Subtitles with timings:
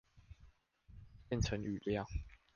[1.29, 2.07] 變成語料